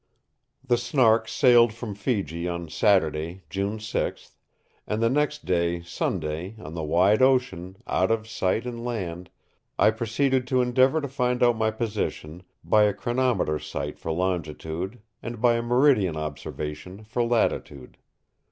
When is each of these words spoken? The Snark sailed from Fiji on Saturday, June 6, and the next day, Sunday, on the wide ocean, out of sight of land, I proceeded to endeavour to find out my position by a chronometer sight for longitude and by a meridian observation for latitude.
The 0.65 0.79
Snark 0.79 1.27
sailed 1.27 1.73
from 1.73 1.93
Fiji 1.93 2.47
on 2.47 2.69
Saturday, 2.69 3.43
June 3.51 3.79
6, 3.79 4.31
and 4.87 4.99
the 4.99 5.11
next 5.11 5.45
day, 5.45 5.83
Sunday, 5.83 6.55
on 6.57 6.73
the 6.73 6.81
wide 6.81 7.21
ocean, 7.21 7.77
out 7.85 8.09
of 8.09 8.27
sight 8.27 8.65
of 8.65 8.79
land, 8.79 9.29
I 9.77 9.91
proceeded 9.91 10.47
to 10.47 10.61
endeavour 10.63 11.01
to 11.01 11.07
find 11.07 11.43
out 11.43 11.55
my 11.55 11.69
position 11.69 12.41
by 12.63 12.85
a 12.85 12.95
chronometer 12.95 13.59
sight 13.59 13.99
for 13.99 14.11
longitude 14.11 14.99
and 15.21 15.39
by 15.39 15.53
a 15.53 15.61
meridian 15.61 16.17
observation 16.17 17.03
for 17.03 17.21
latitude. 17.21 17.97